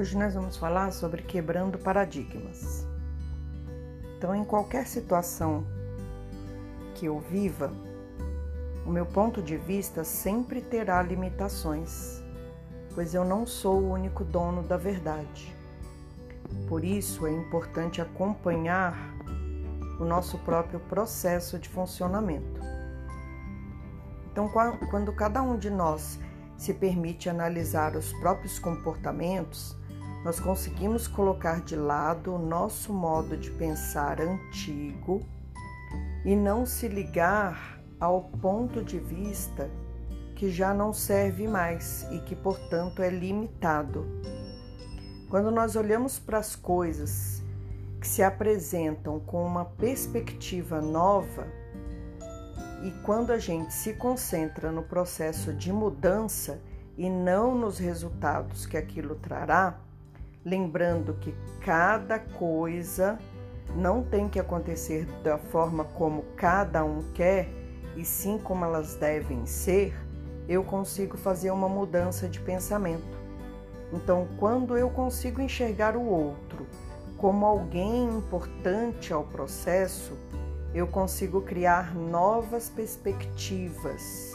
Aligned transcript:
Hoje 0.00 0.16
nós 0.16 0.32
vamos 0.32 0.56
falar 0.56 0.92
sobre 0.92 1.20
quebrando 1.20 1.78
paradigmas. 1.78 2.86
Então, 4.16 4.34
em 4.34 4.46
qualquer 4.46 4.86
situação 4.86 5.62
que 6.94 7.04
eu 7.04 7.18
viva, 7.18 7.70
o 8.86 8.90
meu 8.90 9.04
ponto 9.04 9.42
de 9.42 9.58
vista 9.58 10.02
sempre 10.02 10.62
terá 10.62 11.02
limitações, 11.02 12.24
pois 12.94 13.12
eu 13.12 13.26
não 13.26 13.46
sou 13.46 13.78
o 13.78 13.90
único 13.90 14.24
dono 14.24 14.62
da 14.62 14.78
verdade. 14.78 15.54
Por 16.66 16.82
isso 16.82 17.26
é 17.26 17.30
importante 17.30 18.00
acompanhar 18.00 18.96
o 20.00 20.04
nosso 20.06 20.38
próprio 20.38 20.80
processo 20.80 21.58
de 21.58 21.68
funcionamento. 21.68 22.58
Então, 24.32 24.50
quando 24.90 25.12
cada 25.12 25.42
um 25.42 25.58
de 25.58 25.68
nós 25.68 26.18
se 26.56 26.72
permite 26.72 27.28
analisar 27.28 27.94
os 27.96 28.14
próprios 28.14 28.58
comportamentos, 28.58 29.78
nós 30.24 30.38
conseguimos 30.38 31.08
colocar 31.08 31.60
de 31.62 31.76
lado 31.76 32.34
o 32.34 32.38
nosso 32.38 32.92
modo 32.92 33.36
de 33.36 33.50
pensar 33.50 34.20
antigo 34.20 35.20
e 36.24 36.36
não 36.36 36.66
se 36.66 36.88
ligar 36.88 37.80
ao 37.98 38.22
ponto 38.22 38.82
de 38.82 38.98
vista 38.98 39.70
que 40.36 40.50
já 40.50 40.72
não 40.72 40.92
serve 40.92 41.46
mais 41.46 42.06
e 42.10 42.18
que, 42.20 42.34
portanto, 42.34 43.02
é 43.02 43.10
limitado. 43.10 44.06
Quando 45.28 45.50
nós 45.50 45.76
olhamos 45.76 46.18
para 46.18 46.38
as 46.38 46.56
coisas 46.56 47.42
que 48.00 48.08
se 48.08 48.22
apresentam 48.22 49.20
com 49.20 49.44
uma 49.44 49.64
perspectiva 49.64 50.80
nova, 50.80 51.46
e 52.82 52.90
quando 53.02 53.30
a 53.30 53.38
gente 53.38 53.74
se 53.74 53.92
concentra 53.92 54.72
no 54.72 54.82
processo 54.82 55.52
de 55.52 55.70
mudança 55.70 56.58
e 56.96 57.10
não 57.10 57.54
nos 57.54 57.78
resultados 57.78 58.64
que 58.64 58.76
aquilo 58.76 59.16
trará, 59.16 59.78
lembrando 60.44 61.14
que 61.14 61.34
cada 61.60 62.18
coisa 62.18 63.18
não 63.76 64.02
tem 64.02 64.28
que 64.28 64.38
acontecer 64.38 65.06
da 65.22 65.38
forma 65.38 65.84
como 65.84 66.22
cada 66.36 66.84
um 66.84 67.02
quer, 67.12 67.48
e 67.96 68.04
sim 68.04 68.38
como 68.38 68.64
elas 68.64 68.94
devem 68.96 69.46
ser, 69.46 69.94
eu 70.48 70.64
consigo 70.64 71.16
fazer 71.16 71.50
uma 71.50 71.68
mudança 71.68 72.28
de 72.28 72.40
pensamento. 72.40 73.18
Então, 73.92 74.26
quando 74.38 74.76
eu 74.76 74.88
consigo 74.90 75.40
enxergar 75.40 75.96
o 75.96 76.04
outro 76.04 76.66
como 77.16 77.44
alguém 77.44 78.04
importante 78.04 79.12
ao 79.12 79.24
processo, 79.24 80.16
eu 80.72 80.86
consigo 80.86 81.42
criar 81.42 81.94
novas 81.94 82.70
perspectivas, 82.70 84.32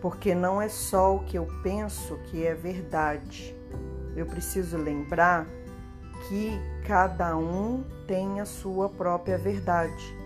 porque 0.00 0.34
não 0.34 0.60
é 0.60 0.68
só 0.68 1.16
o 1.16 1.24
que 1.24 1.38
eu 1.38 1.48
penso 1.62 2.16
que 2.26 2.44
é 2.44 2.54
verdade 2.54 3.57
eu 4.18 4.26
preciso 4.26 4.76
lembrar 4.76 5.46
que 6.28 6.60
cada 6.86 7.36
um 7.36 7.84
tem 8.06 8.40
a 8.40 8.44
sua 8.44 8.88
própria 8.88 9.38
verdade. 9.38 10.16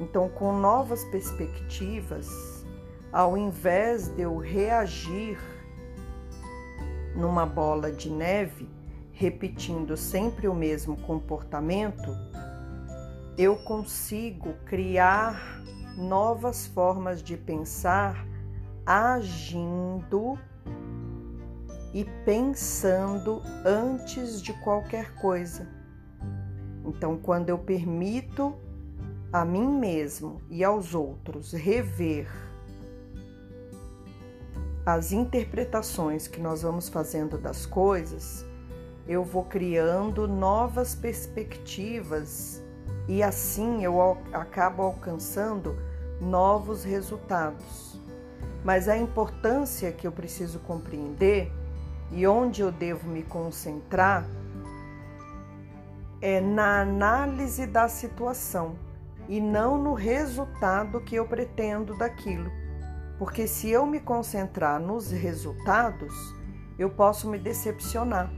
Então, 0.00 0.28
com 0.28 0.52
novas 0.52 1.04
perspectivas, 1.04 2.28
ao 3.12 3.36
invés 3.36 4.08
de 4.08 4.22
eu 4.22 4.36
reagir 4.36 5.38
numa 7.14 7.46
bola 7.46 7.90
de 7.90 8.10
neve, 8.10 8.68
repetindo 9.12 9.96
sempre 9.96 10.48
o 10.48 10.54
mesmo 10.54 10.96
comportamento, 11.02 12.16
eu 13.36 13.56
consigo 13.56 14.54
criar 14.64 15.62
novas 15.96 16.66
formas 16.66 17.22
de 17.22 17.36
pensar 17.36 18.26
agindo 18.86 20.38
e 21.92 22.04
pensando 22.24 23.42
antes 23.64 24.42
de 24.42 24.52
qualquer 24.52 25.14
coisa. 25.14 25.66
Então, 26.84 27.18
quando 27.18 27.48
eu 27.48 27.58
permito 27.58 28.54
a 29.32 29.44
mim 29.44 29.68
mesmo 29.68 30.40
e 30.48 30.64
aos 30.64 30.94
outros 30.94 31.52
rever 31.52 32.26
as 34.86 35.12
interpretações 35.12 36.26
que 36.26 36.40
nós 36.40 36.62
vamos 36.62 36.88
fazendo 36.88 37.36
das 37.36 37.66
coisas, 37.66 38.44
eu 39.06 39.22
vou 39.22 39.44
criando 39.44 40.26
novas 40.26 40.94
perspectivas 40.94 42.62
e 43.06 43.22
assim 43.22 43.84
eu 43.84 44.00
acabo 44.32 44.82
alcançando 44.82 45.76
novos 46.20 46.84
resultados. 46.84 48.00
Mas 48.64 48.88
a 48.88 48.96
importância 48.96 49.92
que 49.92 50.06
eu 50.06 50.12
preciso 50.12 50.58
compreender 50.60 51.52
e 52.10 52.26
onde 52.26 52.62
eu 52.62 52.72
devo 52.72 53.08
me 53.08 53.22
concentrar 53.22 54.26
é 56.20 56.40
na 56.40 56.80
análise 56.80 57.66
da 57.66 57.88
situação 57.88 58.76
e 59.28 59.40
não 59.40 59.76
no 59.76 59.94
resultado 59.94 61.00
que 61.00 61.14
eu 61.14 61.26
pretendo 61.26 61.96
daquilo. 61.96 62.50
Porque 63.18 63.46
se 63.46 63.68
eu 63.68 63.84
me 63.84 64.00
concentrar 64.00 64.80
nos 64.80 65.10
resultados, 65.10 66.14
eu 66.78 66.88
posso 66.88 67.28
me 67.28 67.38
decepcionar. 67.38 68.30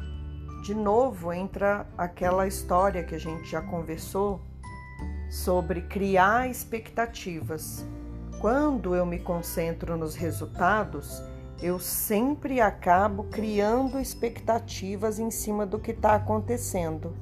De 0.62 0.74
novo 0.74 1.32
entra 1.32 1.86
aquela 1.96 2.46
história 2.46 3.04
que 3.04 3.14
a 3.14 3.20
gente 3.20 3.48
já 3.48 3.62
conversou 3.62 4.40
sobre 5.30 5.82
criar 5.82 6.50
expectativas. 6.50 7.86
Quando 8.40 8.94
eu 8.94 9.06
me 9.06 9.18
concentro 9.18 9.96
nos 9.96 10.14
resultados, 10.14 11.22
eu 11.62 11.78
sempre 11.78 12.60
acabo 12.60 13.24
criando 13.24 14.00
expectativas 14.00 15.18
em 15.18 15.30
cima 15.30 15.66
do 15.66 15.78
que 15.78 15.90
está 15.90 16.14
acontecendo. 16.14 17.14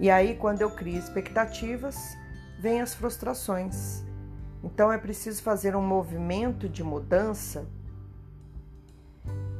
E 0.00 0.10
aí, 0.10 0.34
quando 0.36 0.62
eu 0.62 0.70
crio 0.70 0.98
expectativas, 0.98 2.16
vem 2.58 2.80
as 2.80 2.94
frustrações. 2.94 4.02
Então, 4.62 4.90
é 4.90 4.96
preciso 4.96 5.42
fazer 5.42 5.76
um 5.76 5.82
movimento 5.82 6.68
de 6.68 6.82
mudança 6.82 7.66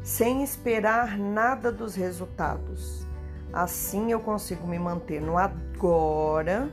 sem 0.02 0.42
esperar 0.42 1.18
nada 1.18 1.70
dos 1.70 1.94
resultados. 1.94 3.06
Assim, 3.52 4.12
eu 4.12 4.20
consigo 4.20 4.66
me 4.66 4.78
manter 4.78 5.20
no 5.20 5.36
agora 5.36 6.70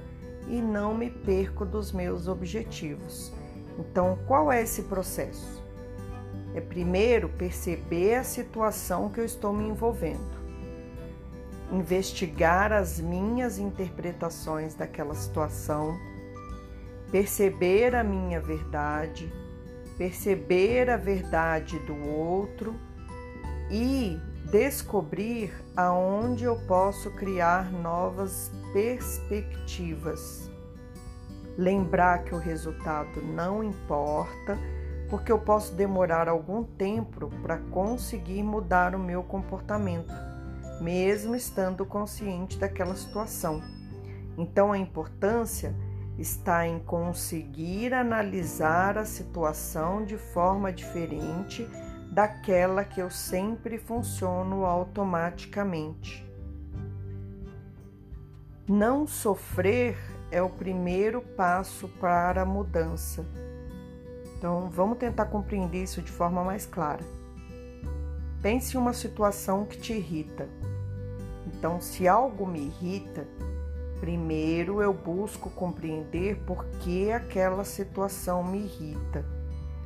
e 0.48 0.62
não 0.62 0.94
me 0.94 1.10
perco 1.10 1.66
dos 1.66 1.92
meus 1.92 2.28
objetivos. 2.28 3.34
Então, 3.78 4.18
qual 4.28 4.52
é 4.52 4.62
esse 4.62 4.84
processo? 4.84 5.64
É 6.54 6.62
primeiro 6.62 7.28
perceber 7.30 8.16
a 8.16 8.24
situação 8.24 9.10
que 9.10 9.20
eu 9.20 9.26
estou 9.26 9.52
me 9.52 9.68
envolvendo, 9.68 10.36
investigar 11.72 12.72
as 12.72 13.00
minhas 13.00 13.58
interpretações 13.58 14.74
daquela 14.74 15.14
situação, 15.14 15.98
perceber 17.12 17.94
a 17.94 18.04
minha 18.04 18.40
verdade, 18.40 19.32
perceber 19.98 20.90
a 20.90 20.98
verdade 20.98 21.78
do 21.80 22.08
outro. 22.08 22.76
E 23.70 24.18
descobrir 24.52 25.52
aonde 25.76 26.44
eu 26.44 26.56
posso 26.68 27.10
criar 27.16 27.72
novas 27.72 28.52
perspectivas 28.72 30.52
lembrar 31.58 32.24
que 32.24 32.36
o 32.36 32.38
resultado 32.38 33.22
não 33.22 33.64
importa, 33.64 34.58
porque 35.10 35.32
eu 35.32 35.40
posso 35.40 35.74
demorar 35.74 36.28
algum 36.28 36.64
tempo 36.64 37.30
para 37.42 37.58
conseguir 37.58 38.44
mudar 38.44 38.96
o 38.96 39.00
meu 39.00 39.24
comportamento, 39.24 40.14
mesmo 40.82 41.36
estando 41.36 41.86
consciente 41.86 42.58
daquela 42.58 42.96
situação. 42.96 43.62
Então 44.38 44.72
a 44.72 44.78
importância 44.78 45.74
está 46.18 46.68
em 46.68 46.80
conseguir 46.80 47.94
analisar 47.94 48.98
a 48.98 49.06
situação 49.06 50.04
de 50.04 50.18
forma 50.18 50.72
diferente 50.72 51.68
daquela 52.12 52.84
que 52.84 53.02
eu 53.02 53.10
sempre 53.10 53.78
funciono 53.78 54.66
automaticamente. 54.66 56.26
Não 58.68 59.06
sofrer 59.06 60.15
é 60.32 60.42
o 60.42 60.50
primeiro 60.50 61.22
passo 61.22 61.88
para 61.88 62.42
a 62.42 62.46
mudança. 62.46 63.26
Então, 64.38 64.70
vamos 64.70 64.98
tentar 64.98 65.26
compreender 65.26 65.84
isso 65.84 66.02
de 66.02 66.12
forma 66.12 66.44
mais 66.44 66.66
clara. 66.66 67.04
Pense 68.42 68.76
em 68.76 68.80
uma 68.80 68.94
situação 68.94 69.66
que 69.66 69.78
te 69.78 69.94
irrita. 69.94 70.48
Então, 71.48 71.80
se 71.80 72.08
algo 72.08 72.46
me 72.46 72.68
irrita, 72.68 73.28
primeiro 74.00 74.82
eu 74.82 74.94
busco 74.94 75.50
compreender 75.50 76.38
por 76.46 76.66
que 76.80 77.12
aquela 77.12 77.64
situação 77.64 78.44
me 78.44 78.60
irrita, 78.60 79.26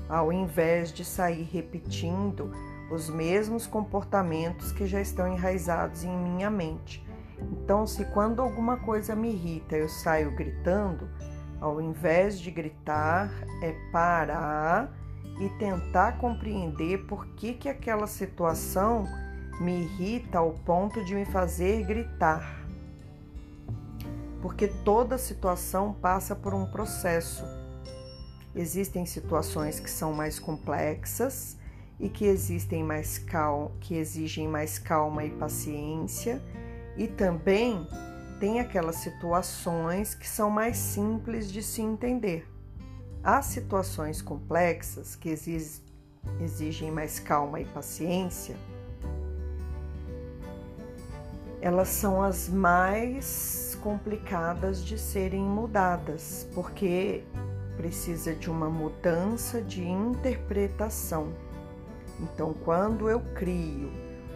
ao 0.10 0.34
invés 0.34 0.92
de 0.92 1.06
sair 1.06 1.44
repetindo 1.44 2.52
os 2.92 3.10
mesmos 3.10 3.68
comportamentos 3.68 4.72
que 4.72 4.88
já 4.88 5.00
estão 5.00 5.32
enraizados 5.32 6.04
em 6.04 6.18
minha 6.18 6.50
mente 6.50 7.08
então, 7.52 7.86
se 7.86 8.06
quando 8.06 8.42
alguma 8.42 8.78
coisa 8.78 9.16
me 9.16 9.32
irrita 9.32 9.76
eu 9.76 9.88
saio 9.88 10.36
gritando, 10.36 11.10
ao 11.62 11.82
invés 11.82 12.40
de 12.40 12.52
gritar, 12.52 13.32
é 13.62 13.74
parar 13.92 14.92
e 15.40 15.50
tentar 15.58 16.18
compreender 16.18 17.06
por 17.06 17.26
que, 17.28 17.54
que 17.54 17.70
aquela 17.70 18.08
situação 18.08 19.06
me 19.60 19.84
irrita 19.84 20.40
ao 20.40 20.52
ponto 20.52 21.04
de 21.04 21.14
me 21.16 21.26
fazer 21.26 21.86
gritar. 21.86 22.66
Porque 24.42 24.68
toda 24.68 25.18
situação 25.18 25.94
passa 25.94 26.36
por 26.36 26.54
um 26.54 26.66
processo. 26.66 27.44
Existem 28.56 29.06
situações 29.06 29.80
que 29.80 29.90
são 29.90 30.14
mais 30.14 30.40
complexas 30.40 31.58
e 32.00 32.10
que 32.10 32.26
existem 32.26 32.84
mais 32.84 33.18
cal 33.18 33.74
que 33.82 33.96
exigem 33.96 34.48
mais 34.48 34.80
calma 34.80 35.26
e 35.26 35.30
paciência, 35.30 36.42
e 36.98 37.08
também 37.08 37.88
tem 38.40 38.60
aquelas 38.60 38.98
situações 38.98 40.16
que 40.16 40.28
são 40.28 40.50
mais 40.50 40.78
simples 40.78 41.52
de 41.52 41.62
se 41.62 41.82
entender. 41.82 42.48
Há 43.24 43.42
situações 43.42 44.22
complexas 44.22 45.16
que 45.16 45.30
exigem 46.40 46.92
mais 46.92 47.20
calma 47.20 47.60
e 47.60 47.66
paciência, 47.66 48.56
elas 51.62 51.90
são 51.90 52.22
as 52.22 52.48
mais 52.48 53.78
complicadas 53.82 54.84
de 54.84 54.98
serem 54.98 55.44
mudadas, 55.44 56.48
porque 56.54 57.24
precisa 57.76 58.34
de 58.34 58.50
uma 58.50 58.70
mudança 58.70 59.62
de 59.62 59.86
interpretação. 59.86 61.34
Então, 62.20 62.54
quando 62.54 63.10
eu 63.10 63.20
crio 63.36 63.92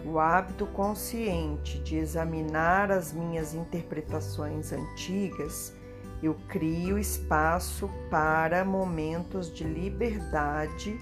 o 0.06 0.20
hábito 0.20 0.66
consciente 0.68 1.80
de 1.80 1.96
examinar 1.96 2.92
as 2.92 3.14
minhas 3.14 3.54
interpretações 3.54 4.74
antigas, 4.74 5.74
eu 6.22 6.36
crio 6.48 6.98
espaço 6.98 7.90
para 8.10 8.64
momentos 8.64 9.54
de 9.54 9.64
liberdade 9.64 11.00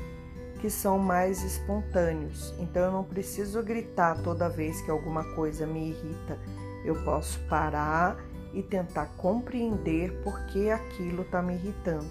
que 0.59 0.69
são 0.69 1.00
mais 1.00 1.44
espontâneos. 1.44 2.53
Então 2.59 2.83
eu 2.83 2.92
não 2.92 3.03
preciso 3.03 3.62
gritar 3.63 4.21
toda 4.21 4.48
vez 4.48 4.80
que 4.81 4.92
alguma 4.92 5.24
coisa 5.36 5.65
me 5.65 5.89
irrita. 5.89 6.39
Eu 6.86 7.03
posso 7.03 7.39
parar 7.48 8.18
e 8.53 8.62
tentar 8.62 9.07
compreender 9.18 10.12
por 10.24 10.45
que 10.48 10.69
aquilo 10.69 11.24
está 11.24 11.42
me 11.42 11.56
irritando. 11.56 12.09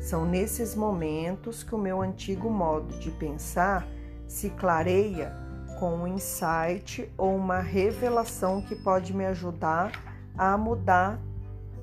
São 0.00 0.26
nesses 0.26 0.74
momentos 0.74 1.62
que 1.62 1.74
o 1.74 1.78
meu 1.78 2.02
antigo 2.02 2.50
modo 2.50 2.98
de 2.98 3.10
pensar 3.12 3.86
se 4.26 4.50
clareia 4.50 5.41
com 5.82 5.96
um 5.96 6.06
insight 6.06 7.12
ou 7.18 7.34
uma 7.34 7.58
revelação 7.58 8.62
que 8.62 8.76
pode 8.76 9.12
me 9.12 9.26
ajudar 9.26 9.90
a 10.38 10.56
mudar 10.56 11.18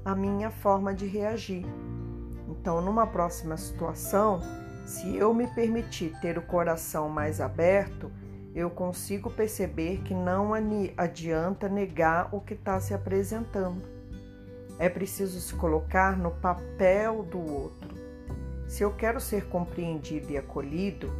a 0.06 0.16
minha 0.16 0.50
forma 0.50 0.94
de 0.94 1.06
reagir. 1.06 1.66
Então, 2.48 2.80
numa 2.80 3.06
próxima 3.06 3.58
situação, 3.58 4.40
se 4.86 5.18
eu 5.18 5.34
me 5.34 5.48
permitir 5.48 6.18
ter 6.22 6.38
o 6.38 6.42
coração 6.42 7.10
mais 7.10 7.42
aberto, 7.42 8.10
eu 8.56 8.70
consigo 8.70 9.30
perceber 9.30 9.98
que 10.04 10.14
não 10.14 10.52
adianta 10.96 11.68
negar 11.68 12.34
o 12.34 12.40
que 12.40 12.54
está 12.54 12.80
se 12.80 12.94
apresentando. 12.94 13.84
É 14.80 14.88
preciso 14.88 15.42
se 15.42 15.54
colocar 15.56 16.18
no 16.18 16.32
papel 16.32 17.22
do 17.24 17.40
outro. 17.40 17.90
Se 18.66 18.82
eu 18.82 18.94
quero 18.94 19.20
ser 19.20 19.50
compreendido 19.50 20.32
e 20.32 20.38
acolhido, 20.38 21.12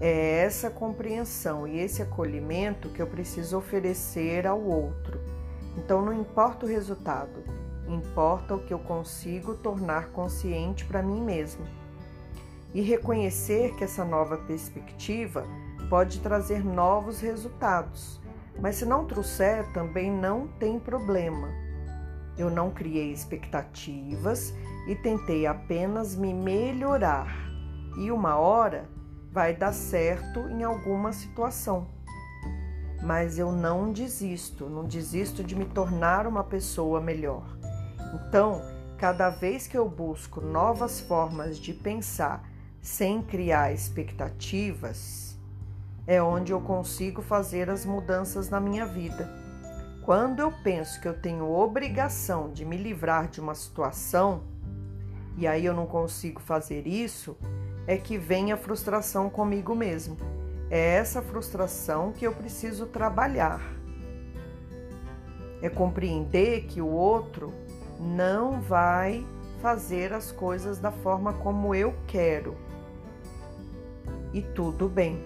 é 0.00 0.44
essa 0.44 0.70
compreensão 0.70 1.66
e 1.66 1.78
esse 1.78 2.02
acolhimento 2.02 2.88
que 2.90 3.02
eu 3.02 3.06
preciso 3.06 3.58
oferecer 3.58 4.46
ao 4.46 4.60
outro. 4.60 5.18
Então 5.76 6.02
não 6.02 6.12
importa 6.12 6.66
o 6.66 6.68
resultado, 6.68 7.42
importa 7.88 8.54
o 8.54 8.60
que 8.60 8.72
eu 8.72 8.78
consigo 8.78 9.54
tornar 9.54 10.08
consciente 10.10 10.84
para 10.84 11.02
mim 11.02 11.20
mesmo. 11.20 11.64
E 12.74 12.80
reconhecer 12.80 13.74
que 13.76 13.84
essa 13.84 14.04
nova 14.04 14.36
perspectiva 14.36 15.44
pode 15.88 16.20
trazer 16.20 16.64
novos 16.64 17.20
resultados, 17.20 18.20
mas 18.60 18.76
se 18.76 18.84
não 18.84 19.06
trouxer, 19.06 19.72
também 19.72 20.10
não 20.10 20.46
tem 20.58 20.78
problema. 20.78 21.48
Eu 22.36 22.50
não 22.50 22.70
criei 22.70 23.10
expectativas 23.10 24.52
e 24.86 24.94
tentei 24.94 25.46
apenas 25.46 26.14
me 26.14 26.32
melhorar, 26.32 27.34
e 27.98 28.12
uma 28.12 28.36
hora 28.36 28.88
vai 29.38 29.54
dar 29.54 29.72
certo 29.72 30.48
em 30.48 30.64
alguma 30.64 31.12
situação. 31.12 31.86
Mas 33.00 33.38
eu 33.38 33.52
não 33.52 33.92
desisto, 33.92 34.68
não 34.68 34.84
desisto 34.84 35.44
de 35.44 35.54
me 35.54 35.64
tornar 35.64 36.26
uma 36.26 36.42
pessoa 36.42 37.00
melhor. 37.00 37.46
Então, 38.16 38.60
cada 38.96 39.30
vez 39.30 39.68
que 39.68 39.78
eu 39.78 39.88
busco 39.88 40.40
novas 40.40 40.98
formas 40.98 41.56
de 41.56 41.72
pensar 41.72 42.50
sem 42.82 43.22
criar 43.22 43.72
expectativas, 43.72 45.38
é 46.04 46.20
onde 46.20 46.50
eu 46.50 46.60
consigo 46.60 47.22
fazer 47.22 47.70
as 47.70 47.86
mudanças 47.86 48.50
na 48.50 48.58
minha 48.58 48.86
vida. 48.86 49.30
Quando 50.04 50.40
eu 50.40 50.52
penso 50.64 51.00
que 51.00 51.06
eu 51.06 51.14
tenho 51.14 51.48
obrigação 51.48 52.50
de 52.50 52.64
me 52.64 52.76
livrar 52.76 53.28
de 53.28 53.40
uma 53.40 53.54
situação, 53.54 54.42
e 55.36 55.46
aí 55.46 55.64
eu 55.64 55.74
não 55.74 55.86
consigo 55.86 56.40
fazer 56.40 56.88
isso, 56.88 57.36
é 57.88 57.96
que 57.96 58.18
vem 58.18 58.52
a 58.52 58.56
frustração 58.58 59.30
comigo 59.30 59.74
mesmo. 59.74 60.14
É 60.70 60.96
essa 60.96 61.22
frustração 61.22 62.12
que 62.12 62.26
eu 62.26 62.32
preciso 62.34 62.84
trabalhar. 62.84 63.62
É 65.62 65.70
compreender 65.70 66.66
que 66.66 66.82
o 66.82 66.86
outro 66.86 67.50
não 67.98 68.60
vai 68.60 69.26
fazer 69.62 70.12
as 70.12 70.30
coisas 70.30 70.78
da 70.78 70.92
forma 70.92 71.32
como 71.32 71.74
eu 71.74 71.94
quero. 72.06 72.54
E 74.34 74.42
tudo 74.42 74.86
bem. 74.86 75.24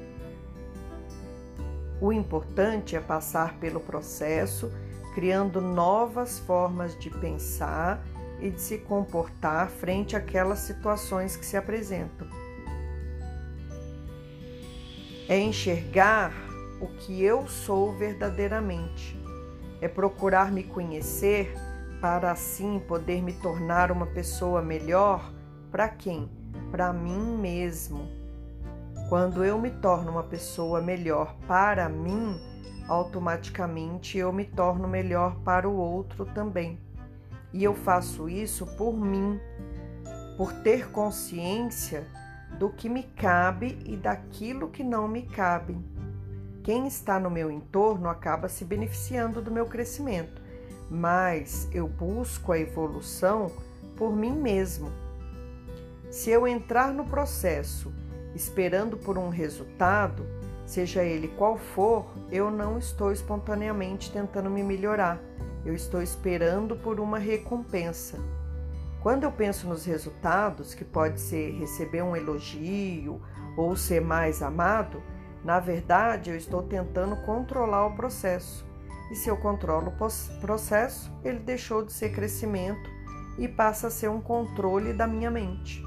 O 2.00 2.12
importante 2.12 2.94
é 2.94 3.00
passar 3.00 3.58
pelo 3.58 3.80
processo, 3.80 4.72
criando 5.16 5.60
novas 5.60 6.38
formas 6.38 6.96
de 6.96 7.10
pensar 7.10 8.06
e 8.40 8.50
de 8.50 8.60
se 8.60 8.78
comportar 8.78 9.68
frente 9.68 10.14
àquelas 10.14 10.60
situações 10.60 11.36
que 11.36 11.44
se 11.44 11.56
apresentam. 11.56 12.41
É 15.32 15.38
enxergar 15.38 16.30
o 16.78 16.88
que 16.88 17.24
eu 17.24 17.48
sou 17.48 17.96
verdadeiramente, 17.96 19.18
é 19.80 19.88
procurar 19.88 20.52
me 20.52 20.62
conhecer 20.62 21.54
para 22.02 22.30
assim 22.30 22.78
poder 22.78 23.22
me 23.22 23.32
tornar 23.32 23.90
uma 23.90 24.04
pessoa 24.04 24.60
melhor 24.60 25.32
para 25.70 25.88
quem? 25.88 26.30
Para 26.70 26.92
mim 26.92 27.38
mesmo. 27.38 28.06
Quando 29.08 29.42
eu 29.42 29.58
me 29.58 29.70
torno 29.70 30.10
uma 30.10 30.22
pessoa 30.22 30.82
melhor 30.82 31.34
para 31.48 31.88
mim, 31.88 32.38
automaticamente 32.86 34.18
eu 34.18 34.34
me 34.34 34.44
torno 34.44 34.86
melhor 34.86 35.36
para 35.36 35.66
o 35.66 35.74
outro 35.74 36.26
também. 36.26 36.78
E 37.54 37.64
eu 37.64 37.74
faço 37.74 38.28
isso 38.28 38.66
por 38.76 38.92
mim, 38.92 39.40
por 40.36 40.52
ter 40.52 40.90
consciência 40.90 42.06
do 42.58 42.70
que 42.70 42.88
me 42.88 43.02
cabe 43.02 43.78
e 43.84 43.96
daquilo 43.96 44.68
que 44.68 44.84
não 44.84 45.08
me 45.08 45.22
cabe. 45.22 45.76
Quem 46.62 46.86
está 46.86 47.18
no 47.18 47.30
meu 47.30 47.50
entorno 47.50 48.08
acaba 48.08 48.48
se 48.48 48.64
beneficiando 48.64 49.42
do 49.42 49.50
meu 49.50 49.66
crescimento 49.66 50.42
mas 50.92 51.66
eu 51.72 51.88
busco 51.88 52.52
a 52.52 52.58
evolução 52.58 53.50
por 53.96 54.14
mim 54.14 54.32
mesmo. 54.32 54.92
Se 56.10 56.28
eu 56.28 56.46
entrar 56.46 56.92
no 56.92 57.06
processo 57.06 57.90
esperando 58.34 58.98
por 58.98 59.16
um 59.16 59.30
resultado, 59.30 60.22
seja 60.66 61.02
ele 61.02 61.28
qual 61.28 61.56
for, 61.56 62.06
eu 62.30 62.50
não 62.50 62.78
estou 62.78 63.10
espontaneamente 63.10 64.12
tentando 64.12 64.50
me 64.50 64.62
melhorar, 64.62 65.18
eu 65.64 65.74
estou 65.74 66.02
esperando 66.02 66.76
por 66.76 67.00
uma 67.00 67.18
recompensa. 67.18 68.18
Quando 69.02 69.24
eu 69.24 69.32
penso 69.32 69.66
nos 69.66 69.84
resultados, 69.84 70.74
que 70.74 70.84
pode 70.84 71.20
ser 71.20 71.58
receber 71.58 72.02
um 72.02 72.14
elogio 72.14 73.20
ou 73.56 73.74
ser 73.74 74.00
mais 74.00 74.40
amado, 74.40 75.02
na 75.44 75.58
verdade 75.58 76.30
eu 76.30 76.36
estou 76.36 76.62
tentando 76.62 77.16
controlar 77.24 77.86
o 77.86 77.96
processo. 77.96 78.64
E 79.10 79.16
se 79.16 79.28
eu 79.28 79.36
controlo 79.36 79.88
o 79.88 80.40
processo, 80.40 81.12
ele 81.24 81.40
deixou 81.40 81.84
de 81.84 81.92
ser 81.92 82.12
crescimento 82.12 82.88
e 83.36 83.48
passa 83.48 83.88
a 83.88 83.90
ser 83.90 84.08
um 84.08 84.20
controle 84.20 84.92
da 84.92 85.06
minha 85.06 85.32
mente. 85.32 85.82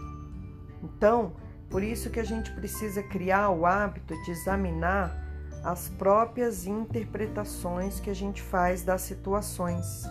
Então, 0.83 1.37
por 1.69 1.81
isso 1.81 2.09
que 2.09 2.19
a 2.19 2.23
gente 2.23 2.51
precisa 2.51 3.01
criar 3.01 3.49
o 3.49 3.65
hábito 3.65 4.13
de 4.25 4.31
examinar 4.31 5.23
as 5.63 5.87
próprias 5.87 6.67
interpretações 6.67 7.97
que 7.97 8.09
a 8.09 8.13
gente 8.13 8.41
faz 8.41 8.83
das 8.83 9.01
situações. 9.01 10.03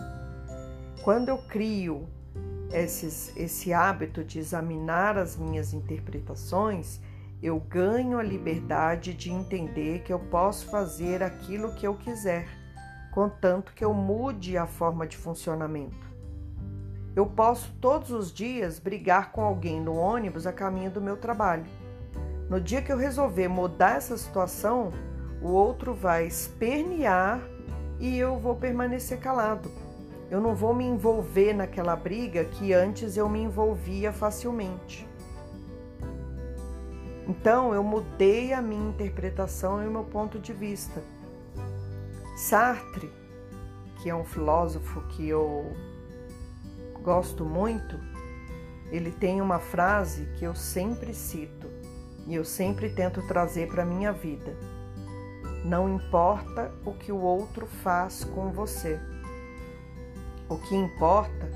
Quando 1.03 1.29
eu 1.29 1.37
crio 1.37 2.09
esses, 2.71 3.35
esse 3.35 3.73
hábito 3.73 4.23
de 4.23 4.39
examinar 4.39 5.17
as 5.17 5.35
minhas 5.35 5.73
interpretações, 5.73 6.99
eu 7.41 7.59
ganho 7.59 8.17
a 8.17 8.23
liberdade 8.23 9.13
de 9.13 9.31
entender 9.31 10.03
que 10.03 10.11
eu 10.11 10.19
posso 10.19 10.65
fazer 10.67 11.21
aquilo 11.21 11.73
que 11.75 11.85
eu 11.85 11.95
quiser 11.95 12.47
contanto 13.15 13.71
que 13.73 13.85
eu 13.85 13.93
mude 13.93 14.57
a 14.57 14.67
forma 14.67 15.07
de 15.07 15.15
funcionamento. 15.15 16.05
Eu 17.15 17.25
posso 17.25 17.73
todos 17.79 18.11
os 18.11 18.29
dias 18.29 18.77
brigar 18.77 19.31
com 19.31 19.41
alguém 19.41 19.79
no 19.79 19.95
ônibus 19.95 20.45
a 20.45 20.51
caminho 20.51 20.91
do 20.91 20.99
meu 20.99 21.15
trabalho. 21.15 21.63
No 22.49 22.59
dia 22.59 22.81
que 22.81 22.91
eu 22.91 22.97
resolver 22.97 23.47
mudar 23.47 23.95
essa 23.95 24.17
situação, 24.17 24.91
o 25.41 25.47
outro 25.47 25.93
vai 25.93 26.27
espernear 26.27 27.39
e 28.01 28.17
eu 28.17 28.37
vou 28.37 28.57
permanecer 28.57 29.17
calado. 29.17 29.71
Eu 30.29 30.41
não 30.41 30.55
vou 30.55 30.73
me 30.73 30.83
envolver 30.83 31.53
naquela 31.53 31.95
briga 31.95 32.45
que 32.45 32.73
antes 32.73 33.15
eu 33.15 33.29
me 33.29 33.41
envolvia 33.41 34.11
facilmente. 34.11 35.07
Então 37.27 37.73
eu 37.73 37.83
mudei 37.83 38.53
a 38.53 38.61
minha 38.61 38.89
interpretação 38.89 39.83
e 39.83 39.87
o 39.87 39.91
meu 39.91 40.03
ponto 40.03 40.39
de 40.39 40.53
vista. 40.53 41.01
Sartre, 42.35 43.11
que 44.01 44.09
é 44.09 44.15
um 44.15 44.25
filósofo 44.25 45.01
que 45.09 45.27
eu 45.27 45.71
gosto 47.01 47.45
muito, 47.45 47.99
ele 48.91 49.11
tem 49.11 49.41
uma 49.41 49.59
frase 49.59 50.25
que 50.37 50.45
eu 50.45 50.53
sempre 50.53 51.13
cito 51.13 51.67
e 52.27 52.35
eu 52.35 52.43
sempre 52.43 52.89
tento 52.89 53.25
trazer 53.27 53.67
para 53.67 53.83
a 53.83 53.85
minha 53.85 54.11
vida. 54.11 54.55
Não 55.63 55.89
importa 55.89 56.71
o 56.85 56.93
que 56.93 57.11
o 57.11 57.19
outro 57.19 57.65
faz 57.65 58.23
com 58.23 58.51
você. 58.51 58.99
O 60.47 60.57
que 60.57 60.75
importa 60.75 61.49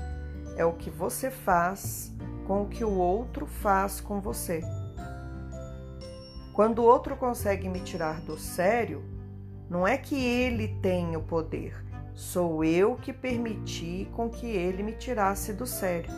é 0.56 0.64
o 0.64 0.72
que 0.72 0.90
você 0.90 1.30
faz 1.30 2.12
com 2.46 2.62
o 2.62 2.68
que 2.68 2.84
o 2.84 2.90
outro 2.90 3.46
faz 3.46 4.00
com 4.00 4.20
você. 4.20 4.62
Quando 6.52 6.80
o 6.80 6.84
outro 6.84 7.16
consegue 7.16 7.68
me 7.68 7.78
tirar 7.78 8.20
do 8.22 8.36
sério, 8.36 9.04
não 9.70 9.86
é 9.86 9.96
que 9.96 10.16
ele 10.16 10.76
tem 10.82 11.16
o 11.16 11.22
poder, 11.22 11.72
sou 12.12 12.64
eu 12.64 12.96
que 12.96 13.12
permiti 13.12 14.08
com 14.12 14.28
que 14.28 14.46
ele 14.46 14.82
me 14.82 14.92
tirasse 14.92 15.52
do 15.52 15.64
sério. 15.64 16.10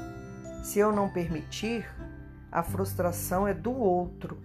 Se 0.65 0.79
eu 0.79 0.91
não 0.91 1.11
permitir, 1.11 1.87
a 2.51 2.63
frustração 2.63 3.47
é 3.47 3.53
do 3.53 3.71
outro, 3.71 4.39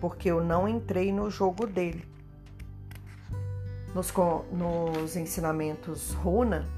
porque 0.00 0.30
eu 0.30 0.44
não 0.44 0.68
entrei 0.68 1.10
no 1.10 1.30
jogo 1.30 1.66
dele. 1.66 2.04
Nos, 3.94 4.12
nos 4.52 5.16
ensinamentos 5.16 6.12
Runa, 6.12 6.68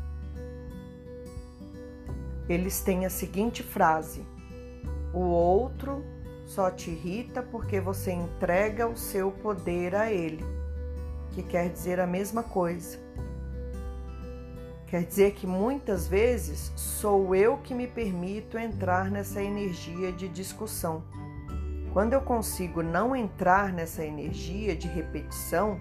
eles 2.48 2.80
têm 2.80 3.06
a 3.06 3.10
seguinte 3.10 3.62
frase: 3.62 4.26
O 5.12 5.20
outro 5.20 6.04
só 6.44 6.70
te 6.70 6.90
irrita 6.90 7.42
porque 7.42 7.80
você 7.80 8.12
entrega 8.12 8.86
o 8.86 8.96
seu 8.96 9.30
poder 9.30 9.94
a 9.94 10.12
ele, 10.12 10.44
que 11.30 11.42
quer 11.42 11.68
dizer 11.68 12.00
a 12.00 12.06
mesma 12.06 12.42
coisa. 12.42 12.98
Quer 14.86 15.04
dizer 15.04 15.32
que 15.32 15.46
muitas 15.46 16.06
vezes 16.06 16.70
sou 16.76 17.34
eu 17.34 17.56
que 17.56 17.72
me 17.72 17.86
permito 17.86 18.58
entrar 18.58 19.10
nessa 19.10 19.42
energia 19.42 20.12
de 20.12 20.28
discussão. 20.28 21.02
Quando 21.94 22.12
eu 22.12 22.20
consigo 22.20 22.82
não 22.82 23.16
entrar 23.16 23.72
nessa 23.72 24.04
energia 24.04 24.76
de 24.76 24.88
repetição 24.88 25.80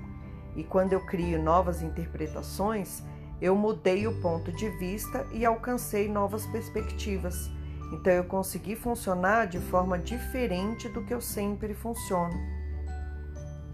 e 0.55 0.63
quando 0.63 0.93
eu 0.93 1.05
crio 1.05 1.41
novas 1.41 1.81
interpretações, 1.81 3.03
eu 3.41 3.55
mudei 3.55 4.05
o 4.05 4.21
ponto 4.21 4.51
de 4.51 4.69
vista 4.69 5.25
e 5.31 5.43
alcancei 5.43 6.07
novas 6.07 6.45
perspectivas. 6.45 7.49
Então 7.91 8.13
eu 8.13 8.23
consegui 8.23 8.75
funcionar 8.75 9.47
de 9.47 9.59
forma 9.59 9.97
diferente 9.97 10.87
do 10.87 11.03
que 11.03 11.13
eu 11.13 11.19
sempre 11.19 11.73
funciono. 11.73 12.39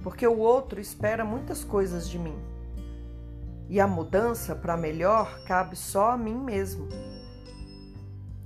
Porque 0.02 0.26
o 0.26 0.38
outro 0.38 0.80
espera 0.80 1.26
muitas 1.26 1.66
coisas 1.66 2.10
de 2.10 2.18
mim. 2.18 2.38
E 3.70 3.82
a 3.82 3.86
mudança 3.86 4.56
para 4.56 4.78
melhor 4.78 5.44
cabe 5.44 5.76
só 5.76 6.12
a 6.12 6.18
mim 6.18 6.38
mesmo. 6.38 6.88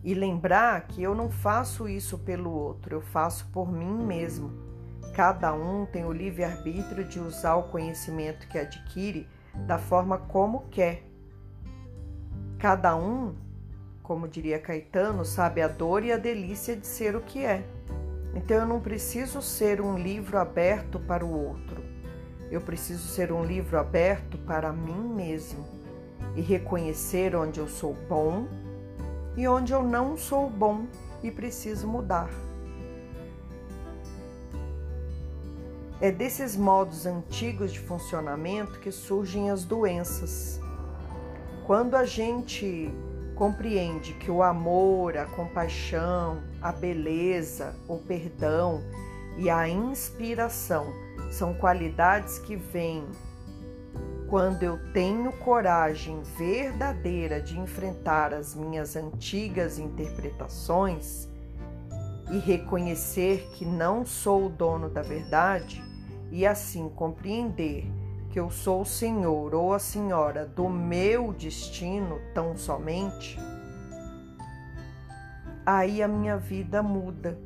E 0.04 0.16
lembrar 0.16 0.88
que 0.88 1.04
eu 1.04 1.14
não 1.14 1.30
faço 1.30 1.88
isso 1.88 2.18
pelo 2.18 2.50
outro, 2.50 2.96
eu 2.96 3.02
faço 3.02 3.48
por 3.54 3.72
mim 3.72 4.04
mesmo. 4.04 4.52
Cada 5.14 5.54
um 5.54 5.86
tem 5.86 6.04
o 6.04 6.12
livre-arbítrio 6.12 7.04
de 7.04 7.20
usar 7.20 7.56
o 7.56 7.70
conhecimento 7.70 8.48
que 8.48 8.58
adquire 8.58 9.28
da 9.68 9.78
forma 9.78 10.18
como 10.18 10.62
quer 10.72 11.11
Cada 12.62 12.96
um, 12.96 13.34
como 14.04 14.28
diria 14.28 14.60
Caetano, 14.60 15.26
sabe 15.26 15.64
a 15.64 15.68
dor 15.68 16.04
e 16.04 16.12
a 16.12 16.18
delícia 16.18 16.76
de 16.76 16.86
ser 16.86 17.16
o 17.16 17.22
que 17.22 17.44
é. 17.44 17.66
Então 18.36 18.56
eu 18.56 18.68
não 18.68 18.80
preciso 18.80 19.42
ser 19.42 19.82
um 19.82 19.98
livro 19.98 20.38
aberto 20.38 21.00
para 21.00 21.26
o 21.26 21.34
outro. 21.34 21.84
Eu 22.52 22.62
preciso 22.62 23.08
ser 23.08 23.32
um 23.32 23.44
livro 23.44 23.80
aberto 23.80 24.38
para 24.38 24.72
mim 24.72 25.12
mesmo 25.12 25.66
e 26.36 26.42
reconhecer 26.42 27.36
onde 27.36 27.60
eu 27.60 27.68
sou 27.68 27.96
bom 28.08 28.48
e 29.36 29.48
onde 29.48 29.74
eu 29.74 29.82
não 29.82 30.16
sou 30.16 30.48
bom 30.48 30.86
e 31.24 31.32
preciso 31.32 31.88
mudar. 31.88 32.30
É 36.00 36.12
desses 36.12 36.56
modos 36.56 37.08
antigos 37.08 37.74
de 37.74 37.80
funcionamento 37.80 38.80
que 38.80 38.92
surgem 38.92 39.50
as 39.50 39.64
doenças 39.64 40.61
quando 41.66 41.96
a 41.96 42.06
gente 42.06 42.94
compreende 43.36 44.14
que 44.14 44.30
o 44.30 44.44
amor, 44.44 45.18
a 45.18 45.26
compaixão, 45.26 46.42
a 46.62 46.72
beleza, 46.72 47.76
o 47.88 47.98
perdão 47.98 48.84
e 49.38 49.50
a 49.50 49.68
inspiração 49.68 50.86
são 51.32 51.54
qualidades 51.54 52.38
que 52.40 52.56
vêm 52.56 53.06
quando 54.30 54.64
eu 54.64 54.80
tenho 54.94 55.32
coragem 55.34 56.22
verdadeira 56.38 57.42
de 57.42 57.60
enfrentar 57.60 58.34
as 58.34 58.56
minhas 58.56 58.96
antigas 58.96 59.78
interpretações 59.78 61.28
e 62.32 62.38
reconhecer 62.38 63.50
que 63.54 63.66
não 63.66 64.06
sou 64.06 64.46
o 64.46 64.50
dono 64.50 64.90
da 64.90 65.02
verdade 65.02 65.84
e 66.32 66.46
assim 66.46 66.88
compreender 66.90 67.86
que 68.32 68.40
eu 68.40 68.50
sou 68.50 68.82
o 68.82 68.86
senhor 68.86 69.54
ou 69.54 69.74
a 69.74 69.80
senhora 69.80 70.46
do 70.46 70.70
meu 70.70 71.34
destino 71.34 72.22
tão 72.34 72.56
somente, 72.56 73.38
aí 75.66 76.02
a 76.02 76.08
minha 76.08 76.38
vida 76.38 76.82
muda, 76.82 77.38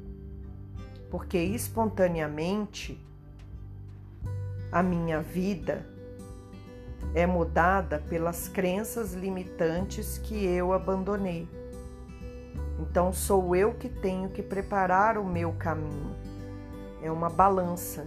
porque 1.10 1.40
espontaneamente 1.40 3.04
a 4.72 4.84
minha 4.84 5.22
vida 5.22 5.88
é 7.16 7.26
mudada 7.26 7.98
pelas 8.08 8.48
crenças 8.48 9.14
limitantes 9.14 10.20
que 10.20 10.46
eu 10.46 10.72
abandonei. 10.72 11.48
Então 12.80 13.12
sou 13.12 13.56
eu 13.56 13.74
que 13.74 13.90
tenho 13.90 14.30
que 14.30 14.44
preparar 14.44 15.18
o 15.18 15.26
meu 15.26 15.54
caminho. 15.54 16.16
É 17.02 17.10
uma 17.10 17.30
balança 17.30 18.06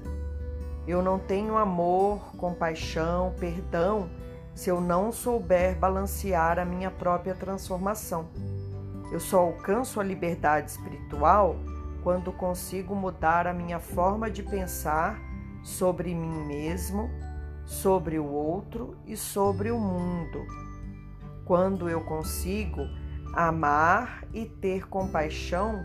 eu 0.90 1.02
não 1.02 1.18
tenho 1.18 1.58
amor, 1.58 2.34
compaixão, 2.38 3.34
perdão 3.38 4.08
se 4.54 4.70
eu 4.70 4.80
não 4.80 5.12
souber 5.12 5.78
balancear 5.78 6.58
a 6.58 6.64
minha 6.64 6.90
própria 6.90 7.34
transformação. 7.34 8.26
Eu 9.12 9.20
só 9.20 9.40
alcanço 9.40 10.00
a 10.00 10.02
liberdade 10.02 10.70
espiritual 10.70 11.56
quando 12.02 12.32
consigo 12.32 12.94
mudar 12.94 13.46
a 13.46 13.52
minha 13.52 13.78
forma 13.78 14.30
de 14.30 14.42
pensar 14.42 15.20
sobre 15.62 16.14
mim 16.14 16.46
mesmo, 16.46 17.10
sobre 17.66 18.18
o 18.18 18.26
outro 18.26 18.96
e 19.06 19.14
sobre 19.14 19.70
o 19.70 19.78
mundo. 19.78 20.44
Quando 21.44 21.88
eu 21.88 22.00
consigo 22.00 22.80
amar 23.34 24.24
e 24.32 24.46
ter 24.46 24.88
compaixão 24.88 25.84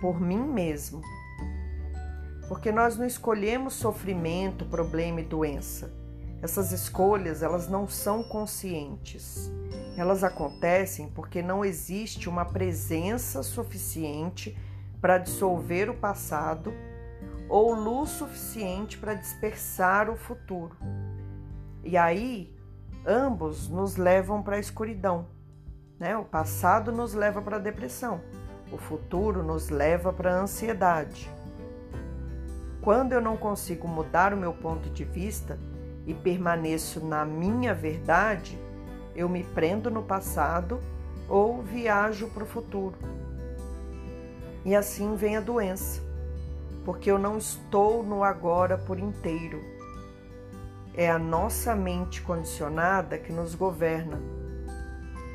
por 0.00 0.20
mim 0.20 0.42
mesmo 0.42 1.00
porque 2.50 2.72
nós 2.72 2.96
não 2.96 3.06
escolhemos 3.06 3.74
sofrimento, 3.74 4.64
problema 4.64 5.20
e 5.20 5.24
doença. 5.24 5.88
Essas 6.42 6.72
escolhas, 6.72 7.44
elas 7.44 7.68
não 7.68 7.86
são 7.86 8.24
conscientes. 8.24 9.48
Elas 9.96 10.24
acontecem 10.24 11.06
porque 11.10 11.42
não 11.42 11.64
existe 11.64 12.28
uma 12.28 12.44
presença 12.44 13.44
suficiente 13.44 14.58
para 15.00 15.16
dissolver 15.16 15.88
o 15.88 15.94
passado 15.94 16.74
ou 17.48 17.72
luz 17.72 18.10
suficiente 18.10 18.98
para 18.98 19.14
dispersar 19.14 20.10
o 20.10 20.16
futuro. 20.16 20.76
E 21.84 21.96
aí, 21.96 22.52
ambos 23.06 23.68
nos 23.68 23.94
levam 23.94 24.42
para 24.42 24.56
a 24.56 24.60
escuridão. 24.60 25.28
Né? 26.00 26.16
O 26.16 26.24
passado 26.24 26.90
nos 26.90 27.14
leva 27.14 27.40
para 27.40 27.58
a 27.58 27.60
depressão, 27.60 28.20
o 28.72 28.76
futuro 28.76 29.40
nos 29.40 29.68
leva 29.68 30.12
para 30.12 30.34
a 30.34 30.40
ansiedade. 30.40 31.30
Quando 32.82 33.12
eu 33.12 33.20
não 33.20 33.36
consigo 33.36 33.86
mudar 33.86 34.32
o 34.32 34.36
meu 34.36 34.54
ponto 34.54 34.88
de 34.88 35.04
vista 35.04 35.58
e 36.06 36.14
permaneço 36.14 37.04
na 37.04 37.26
minha 37.26 37.74
verdade, 37.74 38.58
eu 39.14 39.28
me 39.28 39.44
prendo 39.44 39.90
no 39.90 40.02
passado 40.02 40.80
ou 41.28 41.62
viajo 41.62 42.28
para 42.28 42.42
o 42.42 42.46
futuro. 42.46 42.96
E 44.64 44.74
assim 44.74 45.14
vem 45.14 45.36
a 45.36 45.40
doença, 45.40 46.00
porque 46.84 47.10
eu 47.10 47.18
não 47.18 47.36
estou 47.36 48.02
no 48.02 48.24
agora 48.24 48.78
por 48.78 48.98
inteiro. 48.98 49.62
É 50.94 51.10
a 51.10 51.18
nossa 51.18 51.76
mente 51.76 52.22
condicionada 52.22 53.18
que 53.18 53.32
nos 53.32 53.54
governa. 53.54 54.18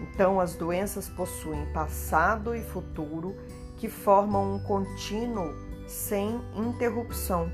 Então, 0.01 0.39
as 0.39 0.55
doenças 0.55 1.07
possuem 1.09 1.65
passado 1.73 2.55
e 2.55 2.61
futuro 2.61 3.35
que 3.77 3.87
formam 3.87 4.55
um 4.55 4.59
contínuo 4.59 5.53
sem 5.87 6.41
interrupção. 6.55 7.51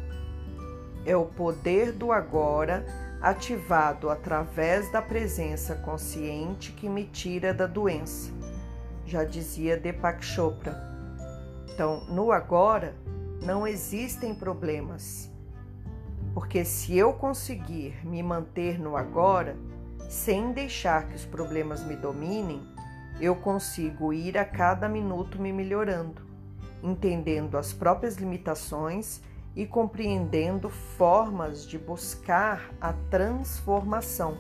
É 1.06 1.16
o 1.16 1.26
poder 1.26 1.92
do 1.92 2.12
agora 2.12 2.86
ativado 3.22 4.10
através 4.10 4.92
da 4.92 5.02
presença 5.02 5.76
consciente 5.76 6.72
que 6.72 6.90
me 6.90 7.06
tira 7.06 7.54
da 7.54 7.68
doença. 7.68 8.32
Já 9.06 9.24
dizia 9.24 9.78
Deepak 9.78 10.24
Chopra. 10.24 10.76
Então, 11.74 12.06
no 12.08 12.32
agora 12.32 12.96
não 13.44 13.68
existem 13.68 14.34
problemas. 14.34 15.30
Porque 16.34 16.64
se 16.64 16.98
eu 16.98 17.14
conseguir 17.14 18.06
me 18.06 18.24
manter 18.24 18.80
no 18.80 18.96
agora, 18.96 19.58
sem 20.10 20.52
deixar 20.52 21.08
que 21.08 21.16
os 21.16 21.26
problemas 21.26 21.84
me 21.84 21.96
dominem, 21.96 22.62
eu 23.20 23.36
consigo 23.36 24.14
ir 24.14 24.38
a 24.38 24.46
cada 24.46 24.88
minuto 24.88 25.40
me 25.42 25.52
melhorando, 25.52 26.22
entendendo 26.84 27.58
as 27.58 27.74
próprias 27.74 28.18
limitações 28.18 29.22
e 29.56 29.66
compreendendo 29.66 30.70
formas 30.70 31.66
de 31.66 31.78
buscar 31.78 32.74
a 32.80 32.94
transformação. 33.10 34.38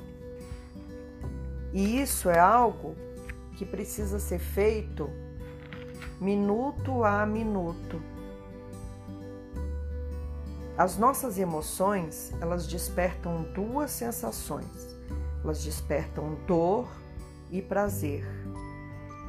E 1.73 2.01
isso 2.01 2.29
é 2.29 2.39
algo 2.39 2.95
que 3.57 3.65
precisa 3.65 4.19
ser 4.19 4.39
feito 4.39 5.09
minuto 6.19 7.03
a 7.03 7.25
minuto. 7.25 8.01
As 10.77 10.97
nossas 10.97 11.37
emoções, 11.37 12.31
elas 12.41 12.65
despertam 12.65 13.43
duas 13.53 13.91
sensações. 13.91 14.97
Elas 15.43 15.63
despertam 15.63 16.37
dor 16.47 16.87
e 17.49 17.61
prazer. 17.61 18.25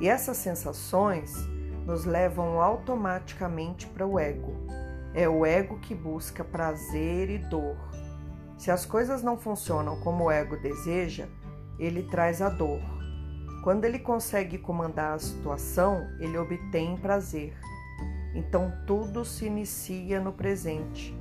E 0.01 0.09
essas 0.09 0.37
sensações 0.37 1.47
nos 1.87 2.05
levam 2.05 2.61
automaticamente 2.61 3.87
para 3.87 4.07
o 4.07 4.19
ego. 4.19 4.53
É 5.15 5.29
o 5.29 5.45
ego 5.45 5.79
que 5.81 5.95
busca 5.95 6.43
prazer 6.43 7.29
e 7.29 7.39
dor. 7.39 7.77
Se 8.57 8.71
as 8.71 8.87
coisas 8.87 9.23
não 9.23 9.37
funcionam 9.37 10.01
como 10.01 10.25
o 10.25 10.31
ego 10.31 10.57
deseja, 10.57 11.27
ele 11.79 12.05
traz 12.05 12.41
a 12.41 12.49
dor. 12.49 12.81
Quando 13.63 13.85
ele 13.85 13.99
consegue 13.99 14.59
comandar 14.59 15.15
a 15.15 15.19
situação, 15.19 16.09
ele 16.19 16.39
obtém 16.39 16.97
prazer. 16.97 17.57
Então 18.35 18.73
tudo 18.87 19.25
se 19.25 19.47
inicia 19.47 20.21
no 20.21 20.33
presente, 20.33 21.15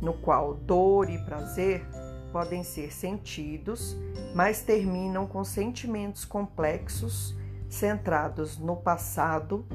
no 0.00 0.14
qual 0.14 0.54
dor 0.54 1.10
e 1.10 1.18
prazer 1.24 1.86
podem 2.32 2.62
ser 2.62 2.92
sentidos, 2.92 3.96
mas 4.34 4.62
terminam 4.62 5.26
com 5.26 5.44
sentimentos 5.44 6.24
complexos 6.24 7.36
centrados 7.68 8.58
no 8.58 8.76
passado, 8.76 9.66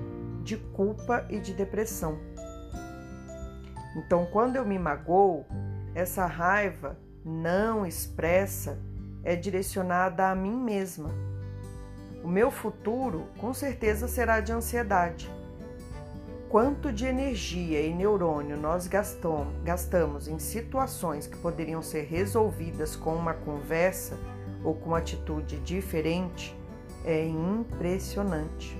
de 0.44 0.58
culpa 0.58 1.26
e 1.30 1.40
de 1.40 1.54
depressão. 1.54 2.18
Então, 3.96 4.26
quando 4.32 4.56
eu 4.56 4.66
me 4.66 4.80
magoo, 4.80 5.46
essa 5.94 6.26
raiva 6.26 6.98
não 7.24 7.86
expressa 7.86 8.80
é 9.24 9.36
direcionada 9.36 10.30
a 10.30 10.36
mim 10.36 10.56
mesma. 10.56 11.10
O 12.24 12.28
meu 12.28 12.50
futuro 12.50 13.28
com 13.38 13.54
certeza 13.54 14.08
será 14.08 14.40
de 14.40 14.52
ansiedade. 14.52 15.30
Quanto 16.50 16.92
de 16.92 17.06
energia 17.06 17.82
e 17.82 17.94
neurônio 17.94 18.58
nós 18.58 18.88
gastamos 19.64 20.28
em 20.28 20.38
situações 20.38 21.26
que 21.26 21.38
poderiam 21.38 21.82
ser 21.82 22.04
resolvidas 22.04 22.96
com 22.96 23.16
uma 23.16 23.34
conversa 23.34 24.18
ou 24.64 24.76
com 24.76 24.90
uma 24.90 24.98
atitude 24.98 25.60
diferente 25.60 26.56
é 27.06 27.26
impressionante. 27.26 28.78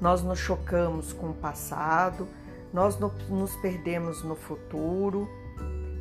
Nós 0.00 0.22
nos 0.22 0.38
chocamos 0.38 1.12
com 1.12 1.30
o 1.30 1.34
passado, 1.34 2.28
nós 2.72 2.98
nos 2.98 3.56
perdemos 3.56 4.22
no 4.22 4.36
futuro 4.36 5.28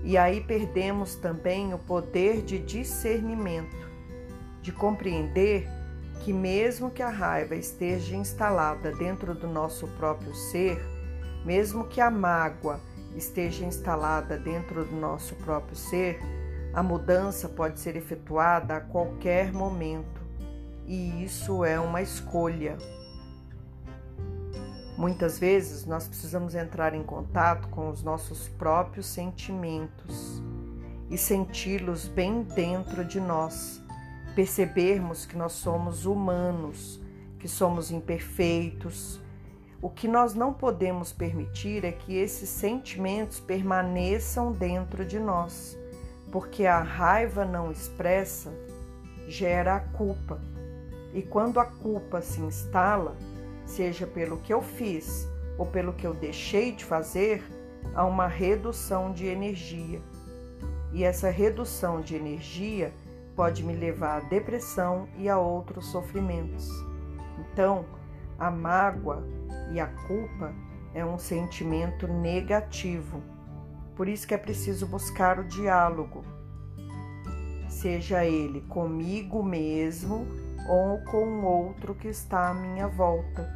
e 0.03 0.17
aí 0.17 0.41
perdemos 0.41 1.15
também 1.15 1.73
o 1.73 1.79
poder 1.79 2.41
de 2.41 2.59
discernimento, 2.59 3.89
de 4.61 4.71
compreender 4.71 5.67
que, 6.21 6.33
mesmo 6.33 6.91
que 6.91 7.01
a 7.01 7.09
raiva 7.09 7.55
esteja 7.55 8.15
instalada 8.15 8.91
dentro 8.91 9.33
do 9.33 9.47
nosso 9.47 9.87
próprio 9.89 10.33
ser, 10.35 10.79
mesmo 11.45 11.87
que 11.87 12.01
a 12.01 12.11
mágoa 12.11 12.79
esteja 13.15 13.63
instalada 13.63 14.37
dentro 14.37 14.83
do 14.83 14.95
nosso 14.95 15.35
próprio 15.35 15.75
ser, 15.75 16.19
a 16.73 16.83
mudança 16.83 17.47
pode 17.47 17.79
ser 17.79 17.95
efetuada 17.95 18.75
a 18.75 18.81
qualquer 18.81 19.53
momento 19.53 20.24
e 20.87 21.23
isso 21.23 21.63
é 21.63 21.79
uma 21.79 22.01
escolha. 22.01 22.77
Muitas 24.97 25.37
vezes 25.37 25.85
nós 25.85 26.07
precisamos 26.07 26.55
entrar 26.55 26.93
em 26.93 27.03
contato 27.03 27.67
com 27.69 27.89
os 27.89 28.01
nossos 28.01 28.47
próprios 28.47 29.05
sentimentos 29.07 30.41
e 31.09 31.17
senti-los 31.17 32.07
bem 32.07 32.43
dentro 32.43 33.03
de 33.03 33.19
nós, 33.19 33.81
percebermos 34.35 35.25
que 35.25 35.37
nós 35.37 35.51
somos 35.51 36.05
humanos, 36.05 37.01
que 37.39 37.47
somos 37.47 37.91
imperfeitos. 37.91 39.19
O 39.81 39.89
que 39.89 40.07
nós 40.07 40.33
não 40.33 40.53
podemos 40.53 41.11
permitir 41.11 41.83
é 41.83 41.91
que 41.91 42.15
esses 42.15 42.49
sentimentos 42.49 43.39
permaneçam 43.39 44.51
dentro 44.51 45.05
de 45.05 45.19
nós, 45.19 45.77
porque 46.31 46.65
a 46.65 46.81
raiva 46.81 47.43
não 47.43 47.69
expressa 47.71 48.51
gera 49.27 49.75
a 49.75 49.79
culpa. 49.79 50.39
E 51.15 51.21
quando 51.21 51.62
a 51.62 51.65
culpa 51.65 52.21
se 52.21 52.41
instala, 52.41 53.15
seja 53.65 54.06
pelo 54.06 54.38
que 54.39 54.54
eu 54.54 54.62
fiz 54.62 55.25
ou 55.58 55.65
pelo 55.65 55.93
que 55.93 56.06
eu 56.06 56.13
deixei 56.13 56.73
de 56.73 56.84
fazer, 56.84 57.41
há 57.95 58.06
uma 58.06 58.28
redução 58.28 59.13
de 59.13 59.25
energia. 59.25 60.01
E 60.91 61.06
essa 61.06 61.30
redução 61.30 62.01
de 62.01 62.17
energia 62.17 62.93
pode 63.34 63.63
me 63.63 63.73
levar 63.73 64.17
à 64.17 64.25
depressão 64.28 65.08
e 65.17 65.30
a 65.30 65.39
outros 65.39 65.86
sofrimentos. 65.88 66.69
Então, 67.39 67.86
a 68.38 68.51
mágoa 68.51 69.23
e 69.71 69.80
a 69.80 69.88
culpa 69.88 70.54
é 70.93 71.06
um 71.06 71.17
sentimento 71.17 72.10
negativo. 72.10 73.21
Por 73.95 74.10
isso 74.10 74.28
que 74.28 74.34
é 74.34 74.38
preciso 74.38 74.86
buscar 74.86 75.39
o 75.39 75.45
diálogo, 75.45 76.25
seja 77.69 78.25
ele 78.25 78.60
comigo 78.62 79.41
mesmo 79.41 80.44
ou 80.67 80.99
com 80.99 81.43
outro 81.43 81.93
que 81.93 82.08
está 82.08 82.49
à 82.49 82.54
minha 82.54 82.88
volta. 82.88 83.49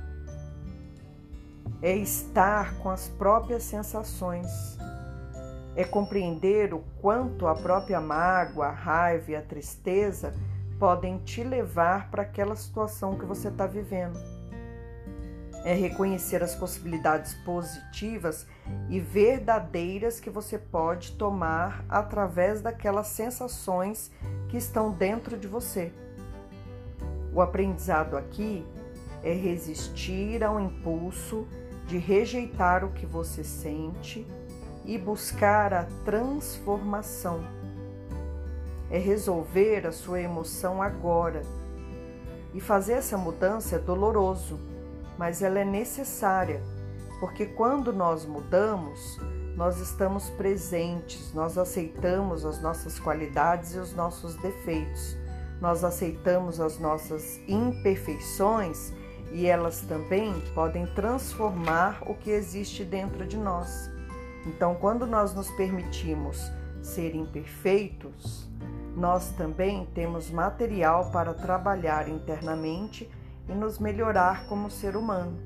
É 1.82 1.96
estar 1.96 2.76
com 2.80 2.90
as 2.90 3.08
próprias 3.08 3.64
sensações. 3.64 4.78
É 5.76 5.84
compreender 5.84 6.74
o 6.74 6.84
quanto 7.02 7.48
a 7.48 7.56
própria 7.56 8.02
mágoa, 8.02 8.68
a 8.68 8.72
raiva 8.72 9.32
e 9.32 9.36
a 9.36 9.42
tristeza 9.42 10.34
podem 10.78 11.18
te 11.20 11.44
levar 11.44 12.10
para 12.10 12.24
aquela 12.24 12.56
situação 12.56 13.18
que 13.18 13.26
você 13.26 13.50
está 13.50 13.66
vivendo. 13.66 14.20
É 15.64 15.74
reconhecer 15.74 16.42
as 16.42 16.56
possibilidades 16.56 17.34
positivas 17.46 18.48
e 18.90 19.00
verdadeiras 19.00 20.20
que 20.20 20.30
você 20.30 20.58
pode 20.58 21.14
tomar 21.14 21.84
através 21.90 22.62
daquelas 22.62 23.08
sensações 23.08 24.12
que 24.48 24.58
estão 24.58 24.92
dentro 24.92 25.38
de 25.38 25.48
você. 25.48 25.92
O 27.34 27.42
aprendizado 27.42 28.18
aqui 28.18 28.66
é 29.24 29.34
resistir 29.34 30.44
ao 30.44 30.60
impulso 30.60 31.48
de 31.86 31.98
rejeitar 31.98 32.84
o 32.84 32.92
que 32.92 33.06
você 33.06 33.44
sente 33.44 34.26
e 34.84 34.98
buscar 34.98 35.74
a 35.74 35.84
transformação. 36.04 37.44
É 38.90 38.98
resolver 38.98 39.86
a 39.86 39.92
sua 39.92 40.20
emoção 40.20 40.82
agora. 40.82 41.44
E 42.54 42.60
fazer 42.60 42.94
essa 42.94 43.18
mudança 43.18 43.76
é 43.76 43.80
doloroso, 43.80 44.60
mas 45.16 45.44
ela 45.44 45.60
é 45.60 45.66
necessária, 45.66 46.64
porque 47.20 47.46
quando 47.46 47.94
nós 47.94 48.26
mudamos, 48.26 49.20
nós 49.56 49.80
estamos 49.80 50.32
presentes, 50.32 51.32
nós 51.34 51.60
aceitamos 51.60 52.44
as 52.44 52.60
nossas 52.60 52.98
qualidades 52.98 53.76
e 53.76 53.78
os 53.78 53.94
nossos 53.94 54.36
defeitos 54.38 55.19
nós 55.62 55.84
aceitamos 55.84 56.60
as 56.60 56.80
nossas 56.80 57.40
imperfeições 57.48 58.94
e 59.32 59.46
elas 59.46 59.82
também 59.82 60.34
podem 60.56 60.88
transformar 60.88 62.02
o 62.06 62.16
que 62.16 62.32
existe 62.32 62.84
dentro 62.84 63.26
de 63.28 63.38
nós. 63.38 63.90
Então, 64.46 64.76
quando 64.76 65.06
nós 65.06 65.34
nos 65.34 65.50
permitimos 65.52 66.52
ser 66.82 67.14
imperfeitos, 67.14 68.50
nós 68.96 69.32
também 69.32 69.86
temos 69.94 70.32
material 70.32 71.12
para 71.12 71.34
trabalhar 71.34 72.08
internamente 72.08 73.10
e 73.48 73.54
nos 73.54 73.80
melhorar 73.80 74.48
como 74.48 74.72
ser 74.72 74.96
humano. 74.96 75.38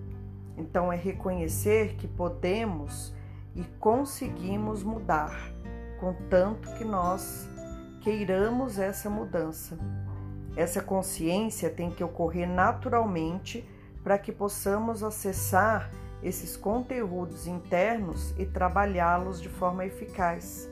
Então, 0.58 0.94
é 0.94 0.96
reconhecer 0.96 1.96
que 1.96 2.08
podemos 2.08 3.14
e 3.56 3.64
conseguimos 3.80 4.84
mudar, 4.84 5.52
contanto 6.00 6.74
que 6.76 6.86
nós 6.86 7.48
queiramos 8.02 8.78
essa 8.78 9.10
mudança. 9.10 9.78
Essa 10.56 10.82
consciência 10.82 11.70
tem 11.70 11.90
que 11.90 12.04
ocorrer 12.04 12.48
naturalmente 12.48 13.68
para 14.04 14.18
que 14.18 14.32
possamos 14.32 15.04
acessar 15.04 15.90
esses 16.22 16.56
conteúdos 16.56 17.48
internos 17.48 18.34
e 18.38 18.46
trabalhá-los 18.46 19.42
de 19.42 19.50
forma 19.50 19.86
eficaz. 19.86 20.70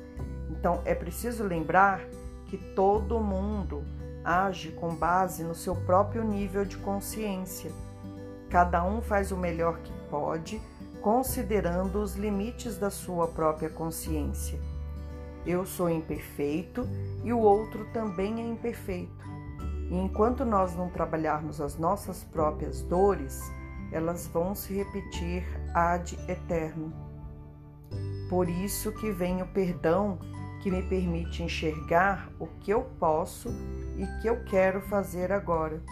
Então, 0.50 0.82
é 0.86 0.94
preciso 0.94 1.44
lembrar 1.44 2.02
que 2.46 2.58
todo 2.58 3.20
mundo 3.20 3.84
age 4.24 4.72
com 4.72 4.94
base 4.94 5.44
no 5.44 5.56
seu 5.56 5.76
próprio 5.76 6.24
nível 6.24 6.63
de 6.63 6.78
consciência. 6.78 7.72
Cada 8.50 8.84
um 8.84 9.02
faz 9.02 9.32
o 9.32 9.38
melhor 9.38 9.80
que 9.80 9.94
pode, 10.10 10.62
considerando 11.02 12.02
os 12.02 12.15
limites 12.15 12.78
da 12.78 12.89
sua 12.89 13.28
própria 13.28 13.70
consciência. 13.70 14.60
Eu 15.46 15.65
sou 15.65 15.89
imperfeito 15.89 16.88
e 17.24 17.34
o 17.34 17.39
outro 17.39 17.86
também 17.91 18.39
é 18.39 18.48
imperfeito. 18.48 19.31
E 19.92 19.96
enquanto 20.00 20.46
nós 20.46 20.74
não 20.74 20.90
trabalharmos 20.90 21.60
as 21.60 21.78
nossas 21.78 22.24
próprias 22.24 22.82
dores, 22.82 23.52
elas 23.92 24.26
vão 24.26 24.56
se 24.56 24.74
repetir 24.74 25.44
ad 25.74 26.18
eterno. 26.30 26.94
Por 28.30 28.50
isso 28.50 28.94
que 28.94 29.12
vem 29.12 29.42
o 29.42 29.48
perdão 29.48 30.18
que 30.64 30.72
me 30.72 30.82
permite 30.82 31.44
enxergar 31.44 32.30
o 32.40 32.48
que 32.48 32.72
eu 32.72 32.84
posso 32.98 33.50
e 33.98 34.22
que 34.22 34.30
eu 34.30 34.46
quero 34.46 34.80
fazer 34.80 35.30
agora. 35.30 35.84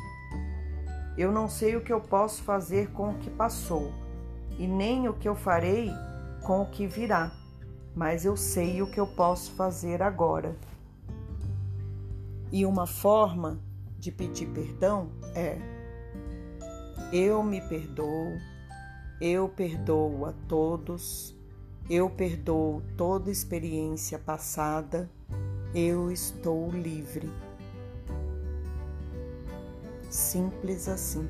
Eu 1.17 1.33
não 1.33 1.49
sei 1.49 1.75
o 1.75 1.81
que 1.81 1.91
eu 1.91 1.99
posso 1.99 2.41
fazer 2.43 2.91
com 2.91 3.09
o 3.09 3.15
que 3.15 3.29
passou 3.29 3.91
e 4.57 4.65
nem 4.65 5.09
o 5.09 5.13
que 5.13 5.27
eu 5.27 5.35
farei 5.35 5.91
com 6.45 6.61
o 6.61 6.67
que 6.67 6.87
virá, 6.87 7.33
mas 7.93 8.23
eu 8.23 8.37
sei 8.37 8.81
o 8.81 8.89
que 8.89 8.99
eu 8.99 9.07
posso 9.07 9.51
fazer 9.55 10.01
agora. 10.01 10.55
E 12.49 12.65
uma 12.65 12.87
forma 12.87 13.59
de 13.99 14.11
pedir 14.11 14.47
perdão 14.47 15.11
é: 15.35 15.57
eu 17.13 17.43
me 17.43 17.61
perdoo, 17.61 18.37
eu 19.21 19.49
perdoo 19.49 20.25
a 20.25 20.33
todos 20.47 21.37
eu 21.89 22.07
perdoo 22.07 22.83
toda 22.95 23.31
experiência 23.31 24.19
passada, 24.19 25.09
eu 25.73 26.11
estou 26.11 26.69
livre. 26.69 27.27
Simples 30.07 30.87
assim. 30.87 31.27